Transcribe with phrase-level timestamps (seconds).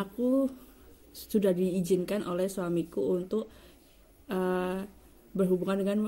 [0.00, 0.48] aku
[1.10, 3.50] sudah diizinkan oleh suamiku untuk
[4.30, 4.78] eh,
[5.34, 5.98] berhubungan dengan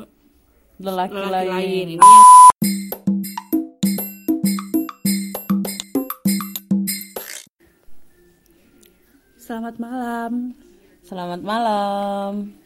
[0.78, 1.50] lelaki, lelaki lain.
[1.50, 1.86] lain.
[1.98, 2.08] Ini
[9.42, 10.32] Selamat malam.
[11.04, 12.56] Selamat malam.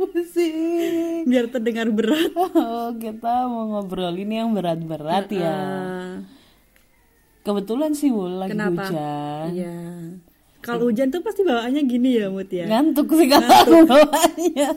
[0.00, 1.28] Pusing.
[1.30, 2.32] Biar terdengar berat.
[2.34, 5.60] Oh, kita mau ngobrolin yang berat-berat ya.
[7.40, 8.84] Eh, Kebetulan sih Wul lagi kenapa?
[8.84, 9.46] hujan.
[9.50, 9.76] Iya.
[10.60, 12.68] Kalau hujan tuh pasti bawaannya gini ya, Mut ya.
[12.68, 13.48] Ngantuk sih kalau
[13.88, 14.68] bawaannya.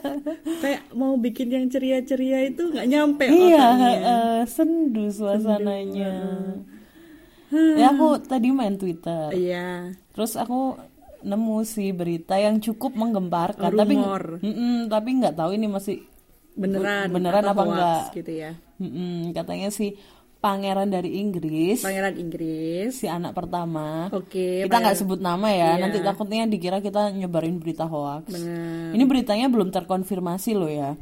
[0.64, 3.66] Kayak mau bikin yang ceria-ceria itu nggak nyampe Iya,
[4.00, 6.12] eh, sendu suasananya.
[7.52, 9.28] Ya aku tadi main Twitter.
[9.30, 9.92] Iya.
[10.16, 10.80] Terus aku
[11.20, 13.94] nemu sih berita yang cukup menggemparkan, tapi.
[14.40, 16.00] Mm-mm, tapi nggak tahu ini masih
[16.54, 17.10] Beneran.
[17.10, 18.04] Beneran atau apa hoax enggak?
[18.14, 18.50] gitu ya.
[18.78, 19.98] mm-mm, katanya si
[20.44, 23.00] pangeran dari Inggris, Pangeran Inggris.
[23.00, 24.12] si anak pertama.
[24.12, 24.68] Oke.
[24.68, 25.80] kita nggak sebut nama ya, Iya.
[25.80, 28.28] nanti takutnya dikira kita nyebarin berita hoax.
[28.28, 28.92] Bener.
[28.92, 31.00] Ini beritanya belum terkonfirmasi loh ya.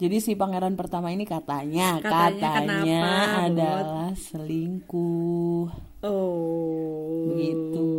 [0.00, 5.66] Jadi si pangeran pertama ini katanya, Katanya katanya, kenapa, adalah selingkuh.
[6.06, 7.34] Oh.
[7.34, 7.90] Begitu.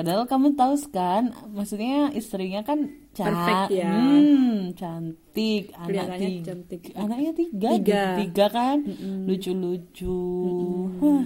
[0.00, 3.92] Padahal kamu tahu kan, maksudnya istrinya kan ca- Perfect ya.
[3.92, 6.80] hmm, cantik, anak tiga, cantik.
[6.96, 8.02] anaknya tiga, Tiga.
[8.16, 8.76] tiga kan,
[9.28, 10.24] lucu-lucu.
[11.04, 11.24] Hah.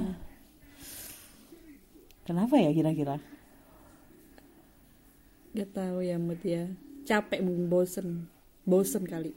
[2.25, 3.23] Kenapa ya kira-kira?
[5.55, 6.67] Gak tahu ya Mut ya.
[7.05, 8.27] Capek mungkin bosen.
[8.65, 9.31] Bosen kali.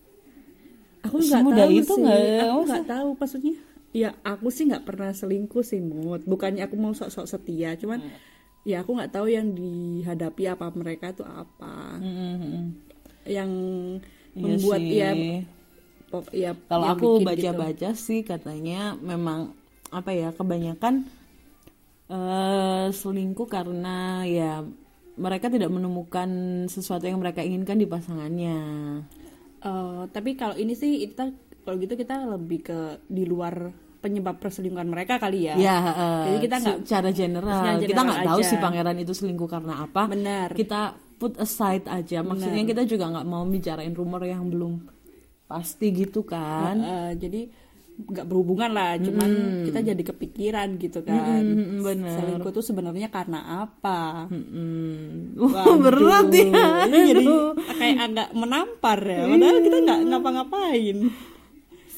[1.05, 2.01] Aku nggak tahu itu sih.
[2.01, 3.55] nggak- Aku masa- nggak tahu maksudnya.
[3.93, 6.25] Ya aku sih nggak pernah selingkuh sih Mut.
[6.25, 8.01] Bukannya aku mau sok-sok setia, cuman
[8.69, 11.73] ya aku nggak tahu yang dihadapi apa mereka tuh apa.
[12.01, 12.75] Hmm,
[13.27, 13.51] Yang
[14.37, 14.97] Iya membuat sih.
[15.01, 15.09] ya
[16.11, 17.27] pop- ya Kalau yang aku bikin gitu.
[17.27, 19.39] baca-baca sih katanya memang
[19.91, 20.95] apa ya kebanyakan
[22.07, 24.51] eh selingkuh karena ya
[25.17, 26.29] mereka tidak menemukan
[26.69, 28.57] sesuatu yang mereka inginkan di pasangannya.
[29.57, 31.33] Eh, tapi kalau ini sih kita
[31.65, 35.55] kalau gitu kita lebih ke di luar penyebab perselingkuhan mereka kali ya.
[35.55, 39.13] Ya, eh, Jadi kita nggak- secara general secara kita general nggak tahu sih pangeran itu
[39.13, 40.03] selingkuh karena apa.
[40.05, 40.49] Benar.
[40.53, 40.81] Kita
[41.17, 42.21] put aside aja.
[42.21, 44.85] Maksudnya kita juga nggak mau bicarain rumor yang belum
[45.45, 46.75] pasti gitu kan.
[46.77, 47.41] Eh, jadi
[47.97, 49.29] nggak berhubungan lah, cuman
[49.65, 51.41] kita jadi kepikiran gitu kan.
[51.41, 52.13] Mm, bener.
[52.13, 54.29] Selingkuh tuh sebenarnya karena apa?
[54.29, 55.33] Mm-mm.
[55.41, 56.85] Waduh, berat ya.
[56.85, 57.25] Ini jadi
[57.73, 59.25] kayak agak menampar ya.
[59.25, 60.97] Padahal kita nggak ngapa-ngapain.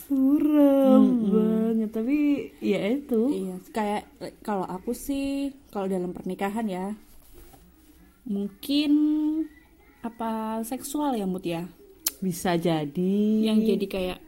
[0.08, 1.04] Suram
[1.80, 2.18] banget tapi
[2.60, 3.22] ya itu.
[3.32, 4.04] Iya, kayak
[4.44, 6.86] kalau aku sih kalau dalam pernikahan ya
[8.28, 8.92] mungkin
[10.04, 11.64] apa seksual ya Mut ya?
[12.20, 13.16] Bisa jadi.
[13.48, 14.20] Yang jadi kayak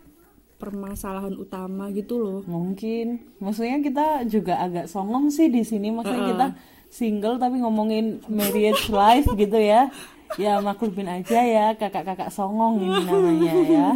[0.55, 2.39] permasalahan utama gitu loh.
[2.47, 3.19] mungkin.
[3.43, 5.91] Maksudnya kita juga agak songong sih di sini.
[5.91, 6.47] Maksudnya kita
[6.91, 9.87] single tapi ngomongin marriage life gitu ya
[10.35, 13.89] ya maklumin aja ya kakak-kakak songong ini namanya ya.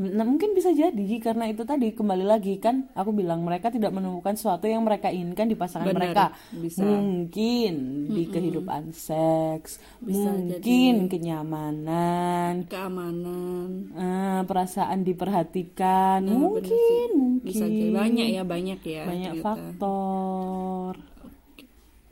[0.00, 4.32] Nah, mungkin bisa jadi karena itu tadi kembali lagi kan aku bilang mereka tidak menemukan
[4.32, 6.24] sesuatu yang mereka inginkan di pasangan Benar, mereka.
[6.50, 6.82] bisa.
[6.82, 7.72] mungkin
[8.08, 12.64] di kehidupan seks Bisa mungkin kenyamanan.
[12.66, 13.70] Keamanan.
[13.92, 16.24] eh, perasaan diperhatikan.
[16.24, 17.92] Nah, bener mungkin mungkin Bisa jadi.
[17.92, 19.02] Banyak ya, banyak ya.
[19.04, 19.44] banyak ternyata.
[19.46, 20.92] faktor.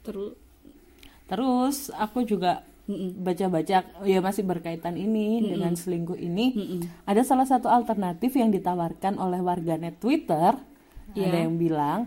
[0.05, 0.33] Terus?
[1.27, 2.65] Terus aku juga
[3.15, 6.57] baca-baca ya masih berkaitan ini dengan selingkuh ini
[7.05, 10.57] ada salah satu alternatif yang ditawarkan oleh warganet Twitter
[11.11, 11.25] Iya.
[11.25, 12.01] ada yang bilang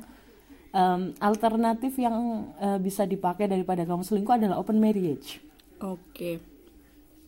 [0.70, 2.18] em, alternatif yang
[2.56, 5.42] eh, bisa dipakai daripada kamu selingkuh adalah open marriage
[5.80, 6.38] Oke.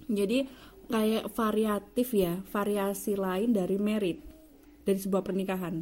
[0.05, 0.45] Jadi
[0.85, 4.21] kayak variatif ya, variasi lain dari merit
[4.83, 5.81] dari sebuah pernikahan.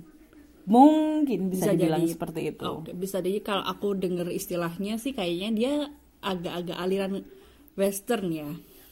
[0.63, 2.13] mungkin bisa, Bisa dibilang jadi.
[2.13, 5.73] seperti itu Oke, bisa jadi kalau aku dengar istilahnya sih kayaknya dia
[6.21, 7.25] agak-agak aliran
[7.73, 8.49] western ya.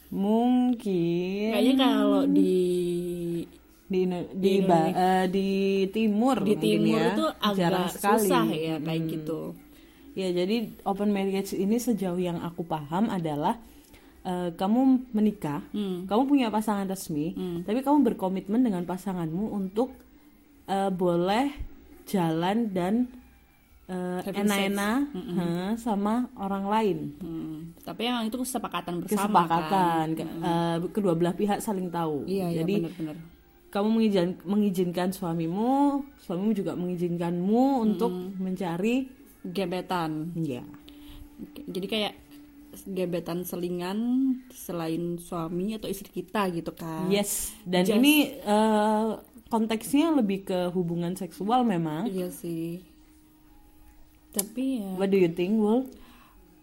[0.10, 2.58] mungkin Kayaknya kalau di
[3.86, 4.02] di
[4.36, 5.50] di ba- eh, di
[5.88, 7.10] timur di timur ya.
[7.12, 7.26] itu
[7.56, 8.22] Jarang agak sekali.
[8.22, 9.12] susah ya kayak Hmm.
[9.12, 9.42] gitu.
[10.12, 13.58] Ya, jadi open marriage ini sejauh yang aku paham adalah
[14.22, 16.04] eh, kamu menikah, Hmm.
[16.04, 17.34] kamu punya pasangan resmi,
[17.64, 19.96] tapi kamu berkomitmen dengan pasanganmu untuk
[20.66, 21.50] eh, boleh
[22.06, 23.10] jalan dan
[23.90, 25.00] eh, Having enak-enak
[25.36, 26.98] eh, sama orang lain.
[27.18, 30.16] Hmm, Tapi emang itu kesepakatan bersama Kesepakatan, kan.
[30.16, 32.24] ke- eh, kedua belah pihak saling tahu.
[32.24, 33.16] Iya, iya jadi benar-benar.
[33.70, 35.74] kamu mengizin, mengizinkan suamimu,
[36.20, 39.10] suamimu juga mengizinkanmu untuk mencari
[39.42, 40.34] Gebetan.
[40.36, 40.62] ya
[41.40, 42.14] Oke, Jadi kayak
[42.86, 43.98] gebetan selingan
[44.50, 47.08] selain suami atau istri kita gitu kan.
[47.08, 49.10] Yes, dan Just- ini eh,
[49.48, 52.78] konteksnya lebih ke hubungan seksual memang iya sih
[54.40, 55.86] tapi ya what do you think Wul?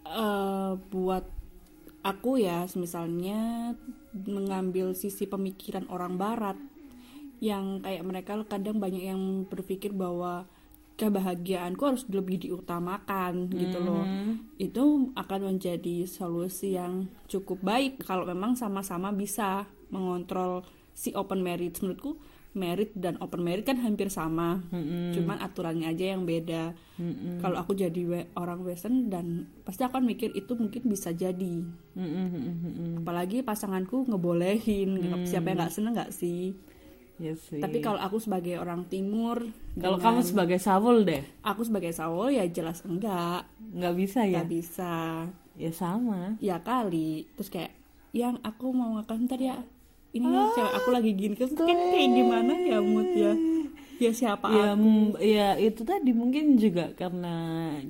[0.08, 1.24] eh, buat
[2.06, 3.74] aku ya misalnya
[4.14, 6.56] mengambil sisi pemikiran orang barat
[7.42, 10.48] yang kayak mereka kadang banyak yang berpikir bahwa
[10.96, 14.04] kebahagiaanku harus lebih diutamakan gitu loh.
[14.56, 20.64] Itu akan menjadi solusi yang cukup baik kalau memang sama-sama bisa mengontrol
[20.96, 21.84] si open marriage.
[21.84, 22.16] Menurutku
[22.56, 24.64] merit dan open merit kan hampir sama.
[25.12, 26.72] Cuman aturannya aja yang beda.
[27.38, 29.26] Kalau aku jadi we- orang western dan
[29.62, 31.62] pasti aku akan mikir itu mungkin bisa jadi.
[31.92, 32.98] Mm-mm-mm-mm.
[32.98, 36.56] apalagi pasanganku ngebolehin siapa yang nggak seneng nggak sih?
[37.16, 37.56] Yes, sih.
[37.56, 39.40] tapi kalau aku sebagai orang timur
[39.74, 41.24] kalau dengan- kamu sebagai Saul deh?
[41.42, 43.48] Aku sebagai sawo ya jelas enggak.
[43.72, 44.40] Nggak bisa ya?
[44.40, 44.94] Nggak bisa.
[45.56, 46.36] Ya sama.
[46.38, 47.24] Ya kali.
[47.34, 47.72] Terus kayak
[48.12, 49.56] yang aku mau makan ntar ya
[50.16, 51.34] ini nih cewek aku lagi gini.
[51.36, 53.32] Kan kayak gimana ya mood ya?
[53.96, 55.16] Ya siapa ya aku?
[55.24, 57.36] ya itu tadi mungkin juga karena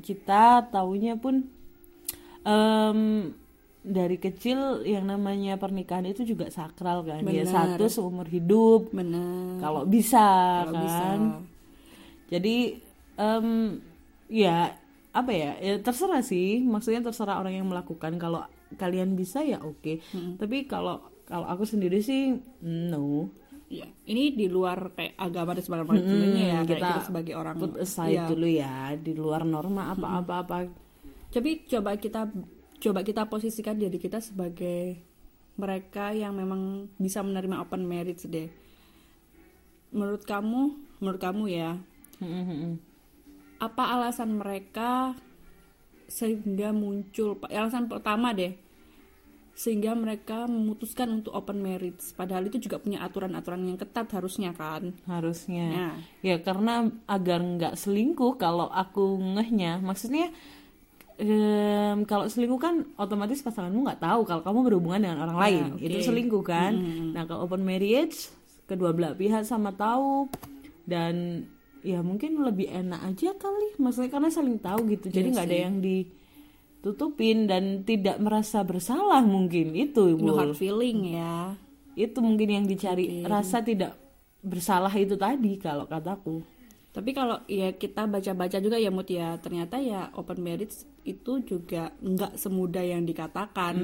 [0.06, 1.50] kita taunya pun
[2.46, 3.00] em,
[3.82, 7.42] dari kecil yang namanya pernikahan itu juga sakral kan ya.
[7.42, 7.50] Benar.
[7.50, 8.94] satu seumur hidup.
[8.94, 10.26] Bener kalau bisa
[10.66, 10.82] kalau kan.
[10.86, 11.06] bisa.
[12.30, 12.56] Jadi
[13.18, 13.46] em,
[14.30, 14.78] ya
[15.10, 16.62] apa ya ya terserah sih.
[16.62, 18.14] Maksudnya terserah orang yang melakukan.
[18.14, 18.46] Kalau
[18.78, 20.02] kalian bisa ya oke.
[20.38, 23.28] Tapi kalau kalau aku sendiri sih no.
[23.66, 25.98] Ya ini di luar kayak agama dan sebagainya
[26.38, 28.24] ya kayak kita kita sebagai orang put aside Iya.
[28.30, 30.56] dulu ya di luar norma apa-apa apa
[31.34, 32.30] tapi coba kita
[32.78, 35.02] coba kita posisikan diri kita sebagai
[35.58, 38.46] mereka yang memang bisa menerima open marriage deh.
[39.90, 40.62] Menurut kamu
[41.02, 41.74] menurut kamu ya
[43.58, 45.16] apa alasan mereka
[46.06, 47.34] sehingga muncul?
[47.50, 48.54] Alasan pertama deh
[49.56, 52.12] sehingga mereka memutuskan untuk open marriage.
[52.12, 54.92] Padahal itu juga punya aturan-aturan yang ketat harusnya kan?
[55.08, 55.66] Harusnya.
[55.72, 55.96] Nah.
[56.20, 60.28] ya karena agar nggak selingkuh kalau aku ngehnya maksudnya
[61.16, 65.64] em, kalau selingkuh kan otomatis pasanganmu nggak tahu kalau kamu berhubungan dengan orang lain.
[65.64, 65.84] Ya, oke.
[65.88, 66.72] itu selingkuh kan?
[67.16, 68.28] Nah kalau open marriage
[68.68, 70.28] kedua belah pihak sama tahu.
[70.84, 71.48] Dan
[71.80, 73.80] ya mungkin lebih enak aja kali.
[73.80, 75.08] Maksudnya karena saling tahu gitu.
[75.08, 75.64] Jadi Iya nggak ada sih.
[75.64, 75.76] yang
[76.80, 80.36] ditutupin dan tidak merasa bersalah mungkin itu no Bul.
[80.38, 81.58] hard feeling ya
[81.96, 83.96] itu mungkin yang dicari rasa tidak
[84.44, 86.44] bersalah itu tadi kalau kataku
[86.96, 91.92] Tapi kalau ya kita baca-baca juga ya Mut ya, ternyata ya open marriage itu juga
[92.00, 93.76] nggak semudah yang dikatakan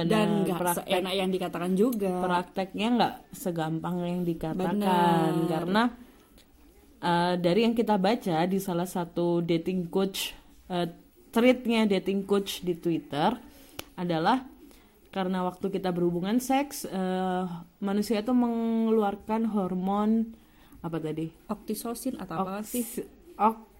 [0.00, 0.08] benar.
[0.08, 2.24] dan nggak seenak yang dikatakan juga.
[2.24, 5.44] prakteknya nggak segampang yang dikatakan Benar.
[5.44, 5.82] karena
[7.04, 10.32] uh, dari yang kita baca di salah satu dating coach
[10.72, 10.88] uh,
[11.34, 13.34] threadnya dating coach di Twitter
[13.98, 14.46] adalah
[15.10, 17.46] karena waktu kita berhubungan seks uh,
[17.78, 20.34] manusia itu mengeluarkan hormon
[20.82, 22.82] apa tadi Oxytocin atau apa sih?
[23.34, 23.72] Oks-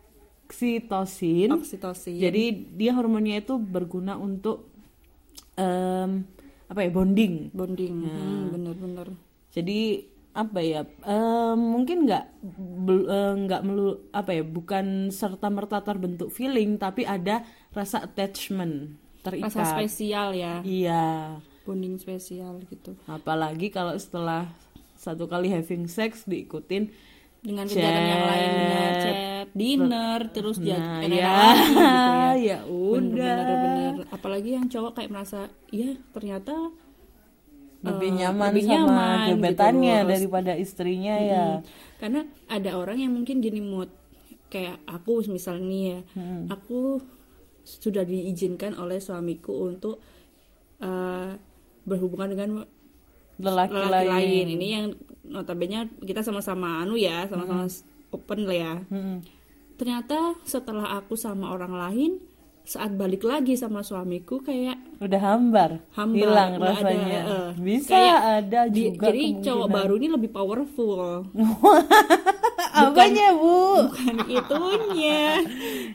[0.45, 2.19] oksitosin Oksitosin.
[2.21, 4.69] jadi dia hormonnya itu berguna untuk
[5.57, 6.23] em,
[6.69, 7.95] apa ya bonding bonding.
[8.09, 9.09] Hmm, bener-bener.
[9.51, 10.05] jadi
[10.35, 10.83] apa ya?
[11.07, 12.25] Em, mungkin nggak
[12.91, 19.55] eh, nggak melu apa ya bukan serta merta terbentuk feeling tapi ada rasa attachment terikat.
[19.55, 21.39] Rasa spesial ya, iya.
[21.65, 22.93] Bonding spesial gitu.
[23.09, 24.53] apalagi kalau setelah
[25.01, 26.93] satu kali having sex diikutin
[27.45, 29.17] Dengan kegiatan yang lain bener chat,
[29.53, 31.37] dinner, terus dia nah enak-enak ya
[31.69, 32.33] gitu ya.
[32.49, 33.37] ya udah.
[33.37, 33.95] Bener-bener.
[34.09, 36.73] Apalagi yang cowok kayak merasa, iya ternyata
[37.85, 40.09] lebih eh, nyaman lebih sama nyaman gitu gebetannya loh.
[40.11, 41.63] daripada istrinya ya Hmm.
[42.01, 43.89] Karena ada orang yang mungkin gini mood
[44.53, 45.99] kayak aku misalnya nih ya,
[46.53, 47.01] aku
[47.65, 50.01] sudah diizinkan oleh suamiku untuk
[50.85, 51.33] eh,
[51.85, 52.51] berhubungan dengan
[53.41, 54.11] lelaki, lelaki lain.
[54.13, 54.87] lain Ini yang
[55.27, 57.65] notabene kita sama-sama anu ya, sama-sama
[58.13, 58.75] open lah ya.
[58.89, 59.19] Mm-mm.
[59.75, 62.13] Ternyata setelah aku sama orang lain,
[62.65, 67.21] saat balik lagi sama suamiku kayak udah hambar, hambar, hilang ada, rasanya.
[67.23, 71.29] eh, bisa kayak ada di- juga jadi cowok baru ini lebih powerful.
[72.75, 73.87] apanya bu?
[73.87, 75.23] bukan itunya.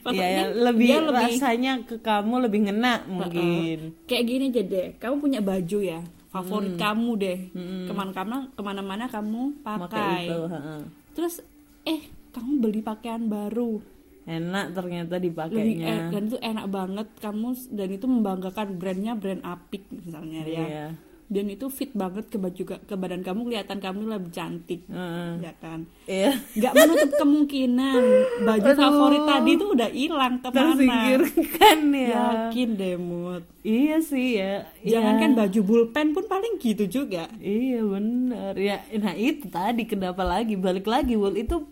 [0.00, 3.78] Maksudnya ya, lebih, dia lebih rasanya ke kamu lebih ngena mungkin.
[4.04, 6.00] Kayak gini aja deh kamu punya baju ya
[6.30, 6.80] favorit Hmm.
[6.80, 7.38] kamu deh.
[7.84, 10.22] Ke mana-mana ke mana-mana kamu pakai pakai.
[10.24, 10.80] itu heeh.
[11.10, 11.34] terus
[11.82, 12.00] eh
[12.30, 13.82] kamu beli pakaian baru
[14.22, 20.42] enak ternyata dipakainya dan itu enak banget kamu dan itu membanggakan brandnya brand apik misalnya
[20.42, 20.86] ya Iya.
[21.26, 25.30] dan itu fit banget ke baju ke badan kamu kelihatan kamu lebih cantik Heeh.
[25.40, 26.34] ya kan Iya.
[26.52, 28.02] nggak menutup kemungkinan
[28.42, 28.76] baju Aduh.
[28.76, 32.08] favorit tadi tuh udah hilang ke mana Tersingkirkan ya.
[32.10, 34.66] yakin deh Mut Iya sih ya.
[34.82, 35.38] jangan kan Iya.
[35.38, 38.76] baju bulpen pun paling gitu juga Iya bener ya.
[38.96, 41.62] Nah itu tadi kenapa lagi balik lagi Wul itu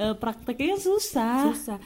[0.00, 1.52] eh, prakteknya susah.
[1.52, 1.78] susah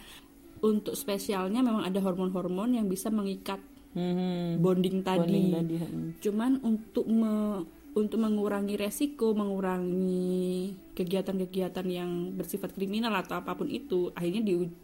[0.62, 3.58] untuk spesialnya memang ada hormon-hormon yang bisa mengikat
[3.94, 4.58] Hmm.
[4.58, 6.08] bonding tadi, Bonding tadi, hmm.
[6.18, 7.62] cuman untuk me-
[7.94, 14.74] untuk mengurangi resiko mengurangi kegiatan-kegiatan yang bersifat kriminal atau apa pun itu akhirnya di-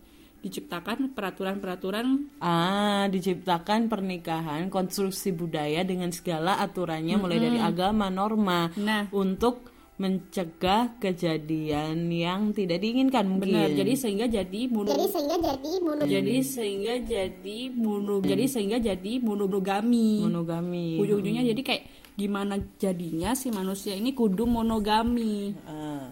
[0.40, 9.10] diciptakan peraturan-peraturan Ah, diciptakan pernikahan konstruksi budaya dengan segala aturannya mulai dari agama, norma nah
[9.10, 9.69] untuk
[10.00, 13.52] mencegah kejadian yang tidak diinginkan mungkin.
[13.52, 18.78] benar jadi sehingga jadi mono Jadi sehingga jadi mono jadi sehingga jadi mono jadi sehingga
[18.80, 20.96] jadi monogami monogami.
[20.96, 26.08] ujung-ujungnya jadi kayak gimana jadinya si manusia ini kudu monogami Ah.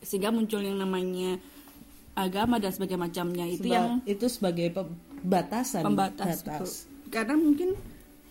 [0.00, 1.36] sehingga muncul yang namanya
[2.12, 6.68] agama dan sebagainya macamnya itu Seba- yang itu sebagai pembatasan pembatas batas.
[6.88, 7.10] betul.
[7.10, 7.68] karena mungkin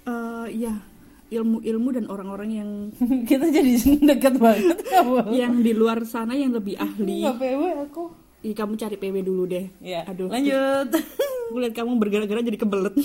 [0.04, 0.74] eh, ya
[1.30, 2.70] ilmu-ilmu dan orang-orang yang
[3.30, 3.72] Kita jadi
[4.02, 4.82] dekat banget
[5.34, 7.26] yang di luar sana yang lebih ahli.
[7.26, 8.04] Nggak PW aku.
[8.40, 9.68] Ih, kamu cari PW dulu deh.
[9.84, 10.32] Ya, aduh.
[10.32, 10.96] lanjut.
[11.52, 12.96] aku lihat kamu bergerak-gerak jadi kebelet.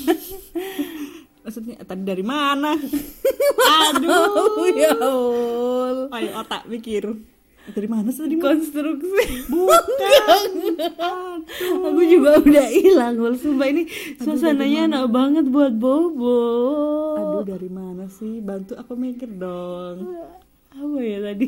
[1.45, 2.73] Maksudnya tadi dari mana?
[3.93, 4.65] Aduh.
[4.73, 4.97] Ya
[6.15, 7.34] ayo otak mikir
[7.65, 9.49] dari mana sih tadi Konstruksi.
[9.49, 10.51] bukan.
[11.89, 13.41] Aku juga udah hilang, Wal.
[13.41, 13.89] Sumpah ini
[14.21, 16.37] suasananya enak banget buat bobo.
[17.17, 18.45] aduh dari mana sih?
[18.45, 20.13] Bantu aku mikir dong.
[20.69, 21.47] Apa ya tadi?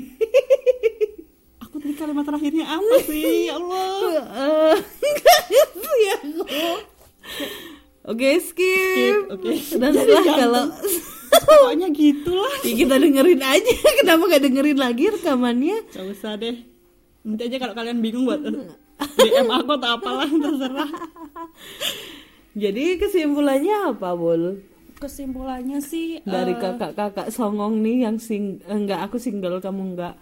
[1.60, 3.52] aku tadi kalimat terakhirnya apa sih?
[3.52, 3.84] Ya Allah.
[4.36, 4.76] Eh,
[6.26, 7.75] nggak
[8.06, 8.54] Oke, skip.
[8.62, 9.50] Skip, oke.
[9.82, 10.64] Dan Jadi setelah kalau
[11.46, 15.78] pokoknya gitulah ya kita dengerin aja, kenapa gak dengerin lagi rekamannya?
[15.90, 16.56] Gak usah deh
[17.26, 20.90] Nanti aja kalau kalian bingung buat DM aku atau apalah terserah
[22.56, 24.62] Jadi kesimpulannya apa, Bol?
[25.02, 30.14] Kesimpulannya sih Dari eh, kakak-kakak songong nih yang sing enggak aku single kamu enggak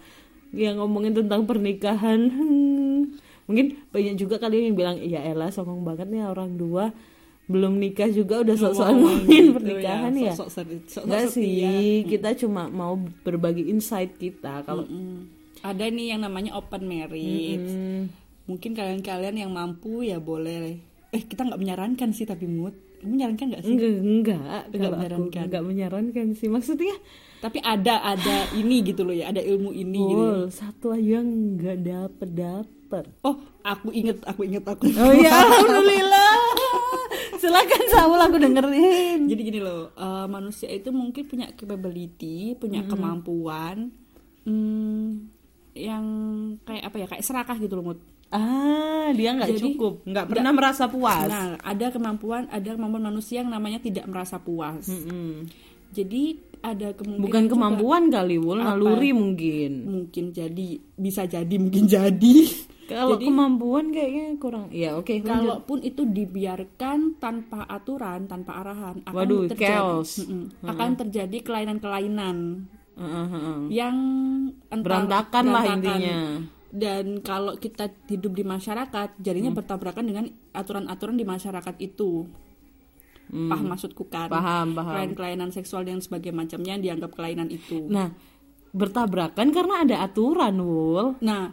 [0.55, 2.31] yang ngomongin tentang pernikahan.
[2.31, 3.19] Hmm.
[3.45, 6.95] Mungkin banyak juga kalian yang bilang ya elah songong banget nih orang dua
[7.45, 10.31] belum nikah juga udah sok-sokan ngomongin gitu pernikahan ya.
[10.31, 11.69] Sok-sok seri- sok-sok Enggak setia.
[11.69, 15.29] sih, kita cuma mau berbagi insight kita kalau Mm.
[15.61, 18.05] Ada nih yang namanya open marriage Hmm,
[18.45, 20.77] Mungkin kalian-kalian yang mampu ya boleh
[21.09, 23.71] Eh kita nggak menyarankan sih tapi mood menyarankan nggak sih?
[23.71, 25.43] enggak enggak Enggak menyarankan.
[25.43, 26.93] enggak menyarankan sih maksudnya
[27.37, 30.33] Tapi ada ada ini gitu loh ya Ada ilmu ini gitu ya.
[30.51, 36.24] Satu aja enggak dapet dapet Oh aku inget aku inget aku Oh iya, alhamdulillah.
[37.41, 39.19] Silakan Saul aku dengerin.
[39.27, 43.91] Jadi gini loh, eh, manusia itu mungkin punya capability, punya kemampuan,
[44.45, 45.07] hmm,
[45.75, 46.05] yang
[46.63, 47.99] kayak apa ya, kayak serakah gitu loh, Mut.
[48.33, 51.29] Ah, dia nggak cukup, nggak pernah merasa puas.
[51.29, 54.89] Nah, ada kemampuan, ada kemampuan manusia yang namanya tidak merasa puas.
[54.89, 55.45] Mm-mm.
[55.95, 58.73] Jadi ada kemungkinan Bukan juga- kemampuan kali, Wul, Apa?
[58.73, 59.71] naluri mungkin.
[59.85, 62.35] mungkin jadi, bisa jadi, mungkin jadi.
[62.85, 64.69] Kalau kemampuan kayaknya kurang.
[64.69, 65.25] Ya, oke, lanjut.
[65.25, 70.21] kalaupun itu dibiarkan tanpa aturan, tanpa arahan, akan Waduh, terjadi, chaos.
[70.21, 70.53] Mm-mm.
[70.63, 72.37] akan terjadi kelainan-kelainan.
[72.95, 73.59] Heeh, heeh.
[73.73, 73.95] yang
[74.67, 75.97] entah- Berantakan lah berantakan.
[75.97, 76.19] intinya.
[76.67, 79.57] dan kalau kita hidup di masyarakat jadinya Hmm.
[79.57, 82.27] bertabrakan dengan aturan-aturan di masyarakat itu
[83.35, 84.35] paham maksudku kan Hmm.
[84.35, 84.91] Paham, paham.
[84.91, 88.15] kelainan-kelainan seksual dan sebagainya macamnya dianggap kelainan itu Nah,
[88.71, 91.19] bertabrakan karena ada aturan, Wul.
[91.19, 91.51] nah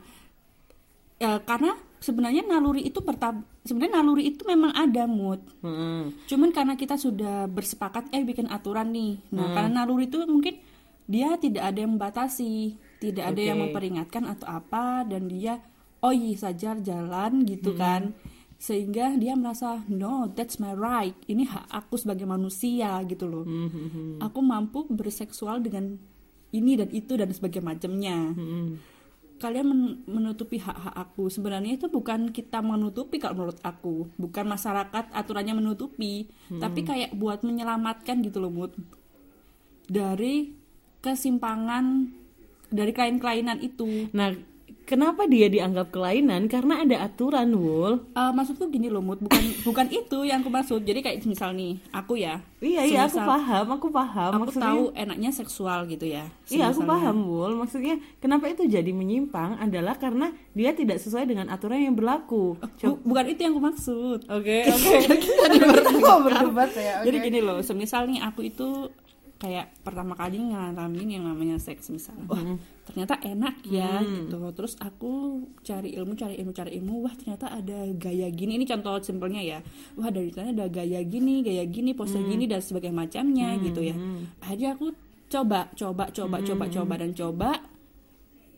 [1.17, 6.11] ya, karena sebenarnya naluri itu bertab sebenarnya naluri itu memang ada mood Heeh.
[6.27, 9.23] Cuman karena kita sudah bersepakat eh bikin aturan nih.
[9.31, 9.55] Nah, Hmm.
[9.55, 10.59] karena naluri itu mungkin
[11.05, 15.62] dia tidak ada yang membatasi, tidak ada yang memperingatkan atau apa dan dia
[16.01, 17.47] oh iya saja jalan Hmm.
[17.47, 18.15] gitu kan.
[18.62, 21.19] Sehingga dia merasa no, that's my right.
[21.26, 23.42] Ini hak aku sebagai manusia gitu loh.
[23.42, 25.99] Hmm, Aku mampu berseksual dengan
[26.54, 28.19] ini dan itu dan sebagainya macamnya.
[28.31, 28.78] Hmm.
[29.42, 31.26] kalian men- menutupi hak-hak aku.
[31.26, 34.07] Sebenarnya itu bukan kita menutupi kalau menurut aku.
[34.14, 36.31] Bukan masyarakat aturannya menutupi.
[36.47, 38.71] Tapi kayak buat menyelamatkan gitu loh Mut.
[39.90, 40.54] Dari
[41.02, 42.07] kesimpangan
[42.71, 44.07] dari kelainan-kelainan itu.
[44.14, 44.31] Nah,
[44.85, 46.47] kenapa dia dianggap kelainan?
[46.47, 48.03] Karena ada aturan, Wul.
[48.12, 51.79] Eh, maksudku gini loh Mut bukan bukan itu yang aku maksud jadi kayak misal nih
[51.91, 54.31] aku ya Iya, iya, aku paham, aku paham.
[54.33, 57.53] aku Maksudnya, tahu enaknya seksual gitu ya Iya, aku paham, Wul.
[57.57, 62.55] Maksudnya, kenapa itu jadi menyimpang adalah karena dia tidak sesuai dengan aturan yang berlaku.
[62.79, 64.95] Bu- bukan itu yang aku maksud Oke, oke.
[65.93, 67.03] Kita berdebat ya.
[67.03, 68.87] Jadi gini loh, semisal nih aku itu
[69.42, 72.30] kayak pertama kali ngalamin yang namanya seks misalnya.
[72.30, 72.54] Wah
[72.87, 74.38] ternyata enak ya gitu.
[74.54, 77.02] Terus aku cari ilmu cari ilmu cari ilmu.
[77.02, 78.54] Wah ternyata ada gaya gini.
[78.54, 79.58] Ini contoh simpelnya ya.
[79.99, 83.99] Wah dari sana ada gaya gini gaya gini pose gini dan sebagainya macamnya gitu ya.
[84.38, 84.94] akhirnya aku
[85.26, 87.50] coba coba coba coba coba dan coba.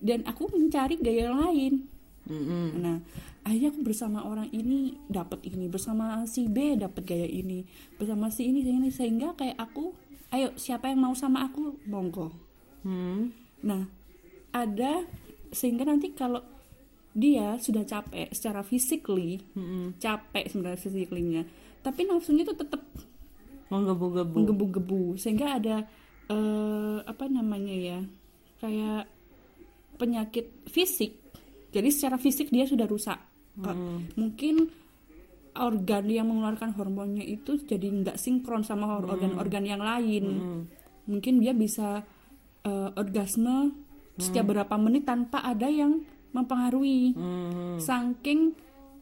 [0.05, 1.89] Dan aku mencari gaya lain.
[2.29, 2.77] Mm-mm.
[2.81, 3.01] Nah,
[3.45, 7.65] akhirnya aku bersama orang ini dapat ini, bersama si B dapat gaya ini,
[8.01, 8.89] bersama si ini, si ini.
[8.93, 9.97] Sehingga kayak aku,
[10.35, 12.35] ayo siapa yang mau sama aku, monggo.
[12.83, 13.31] Hmm.
[13.63, 13.87] Nah,
[14.51, 15.07] ada
[15.55, 16.43] sehingga nanti kalau
[17.15, 19.95] dia sudah capek secara physically, Mm-mm.
[20.03, 21.43] capek sebenarnya physically-nya,
[21.81, 22.83] tapi nafsunya tuh tetap
[23.71, 24.35] Menggebu-gebu.
[24.35, 25.77] menggebu-gebu sehingga ada
[26.29, 27.99] eh, apa namanya ya
[28.61, 29.09] kayak
[29.97, 31.17] penyakit fisik
[31.73, 33.17] jadi secara fisik dia sudah rusak
[33.57, 33.75] Kak.
[34.21, 34.69] mungkin
[35.55, 40.25] organ yang mengeluarkan hormonnya itu jadi nggak sinkron sama hor- organ-organ yang lain.
[41.07, 42.03] Mungkin dia bisa
[42.65, 43.77] eh, orgasme
[44.17, 46.03] setiap berapa menit tanpa ada yang
[46.35, 47.15] mempengaruhi.
[47.15, 47.79] Hmm.
[47.79, 48.55] saking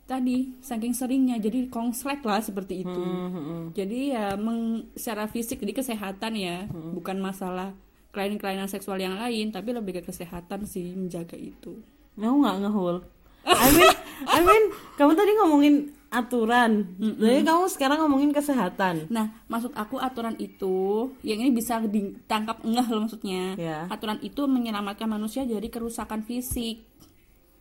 [0.02, 3.00] tadi saking seringnya jadi konslet lah seperti itu.
[3.00, 3.70] Hmm.
[3.72, 6.68] jadi ya meng, secara fisik jadi kesehatan ya.
[6.68, 7.72] Bukan masalah
[8.12, 11.80] kelainan-kelainan seksual yang lain tapi lebih ke kesehatan sih menjaga itu.
[12.20, 13.00] Mau nggak ngehul?
[13.48, 13.90] I mean,
[14.28, 15.74] I mean, kamu tadi ngomongin
[16.12, 19.08] aturan, jadi kamu sekarang ngomongin kesehatan.
[19.08, 23.88] nah maksud aku aturan itu yang ini bisa ditangkap enggak loh maksudnya Ya.
[23.88, 26.84] aturan itu menyelamatkan manusia dari kerusakan fisik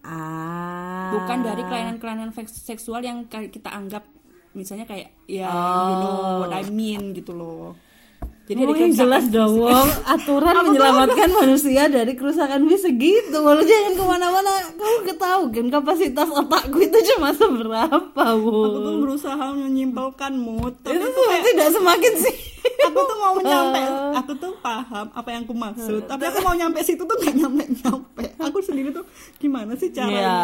[0.01, 1.13] Ah.
[1.13, 4.03] bukan dari kelainan-kelainan seksual yang kita anggap
[4.51, 5.87] misalnya kayak ya Oh.
[5.87, 7.77] you know what I mean gitu loh
[8.49, 9.53] jadi ada kerusakan jelas dong.
[9.61, 9.89] Wong.
[10.03, 13.37] aturan menyelamatkan manusia dari kerusakan fisik gitu.
[13.39, 18.99] Walau jangan ke mana-mana, kamu ketahu kan kapasitas otakku itu cuma seberapa, aku tuh Wong.
[19.05, 22.35] berusaha menyimpulkan mood tapi Itu tuh kayak tidak semakin sih.
[22.61, 23.81] aku tuh mau nyampe.
[24.21, 26.05] Aku tuh paham apa yang aku maksud.
[26.05, 28.25] Tapi aku mau nyampe situ tuh gak nyampe nyampe.
[28.37, 29.01] Aku sendiri tuh
[29.41, 30.21] gimana sih caranya?
[30.21, 30.37] Ya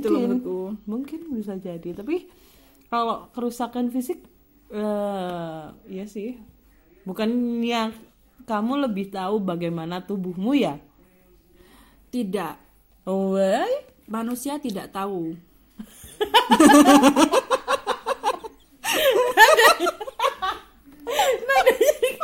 [0.00, 0.40] gitu loh mungkin.
[0.88, 1.92] mungkin bisa jadi.
[1.92, 2.24] Tapi
[2.88, 4.22] kalau kerusakan fisik
[4.72, 6.40] eh ya sih
[7.06, 7.94] bukannya
[8.44, 10.76] kamu lebih tahu bagaimana tubuhmu ya?
[12.10, 12.54] Tidak.
[13.06, 13.86] Oh why?
[14.06, 15.34] manusia tidak tahu.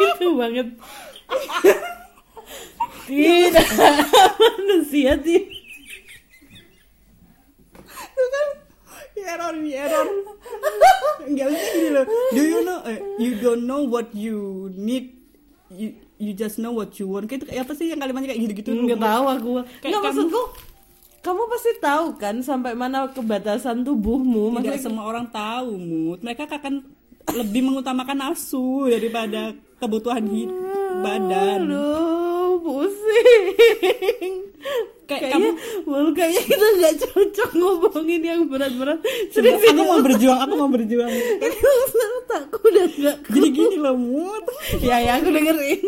[0.03, 0.69] Gitu banget.
[3.07, 3.67] Tidak.
[4.39, 5.47] Manusia tidak.
[8.13, 8.47] Itu kan
[9.23, 10.09] error error
[11.23, 15.13] nggak bisa gini loh do you know eh, you don't know what you need
[15.73, 17.29] you, you just know what you want.
[17.29, 19.53] Kayak apa sih yang kalimatnya kayak gitu gitu nggak tahu aku.
[19.85, 20.43] Nggak maksudku
[21.23, 24.51] kamu pasti tahu kan sampai mana kebatasan tubuhmu.
[24.51, 26.83] Tidak Maksudnya- semua orang tahu mood mereka akan
[27.31, 30.59] lebih mengutamakan nafsu daripada kebutuhan hidup
[31.03, 31.71] badan.
[31.71, 34.35] Aduh, pusing.
[35.03, 35.51] Kayak kayaknya,
[35.83, 39.03] well, kayaknya kita nggak cocok ngomongin yang berat-berat.
[39.29, 41.11] Serius, aku mau berjuang aku mau berjuang.
[42.23, 44.45] Otakku udah nggak jadi gini loh mood.
[44.79, 45.83] Ya, ya, aku dengerin.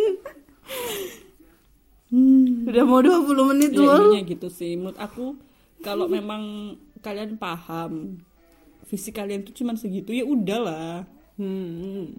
[2.64, 4.74] Udah mau 20 menit ya, intinya gitu sih.
[4.74, 5.34] Mood aku
[5.80, 8.18] kalau memang kalian paham
[8.84, 11.06] fisik kalian tuh cuman segitu ya udahlah.
[11.34, 12.14] Hmm.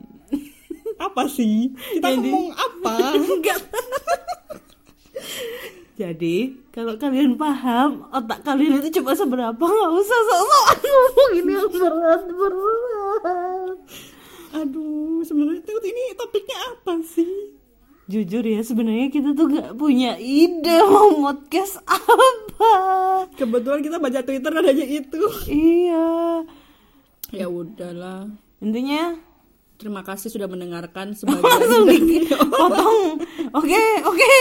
[0.96, 1.72] apa sih?
[1.72, 2.96] Kita Jadi- ngomong apa?
[3.20, 3.60] Enggak.
[5.96, 13.78] Jadi, kalau kalian paham otak kalian itu cuma seberapa, nggak usah sok-sokan ngomongin yang berat-berat.
[14.56, 17.56] aduh sebenarnya tuh ini topiknya apa sih
[18.06, 22.76] Jujur ya, sebenarnya kita tuh nggak punya ide mau podcast apa.
[23.34, 26.44] kebetulan kita baca twitter adanya itu Iya.
[27.32, 28.28] ya udahlah
[28.60, 29.16] Intinya
[29.76, 33.20] terima kasih sudah mendengarkan sebagian potong.
[33.56, 34.34] Oke, oke,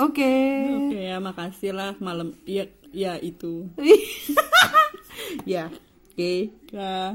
[0.00, 0.32] oke.
[0.76, 3.66] oke ya makasih lah malam ya ya itu
[5.46, 5.70] Ya,
[6.10, 6.50] oke.
[6.74, 7.14] ya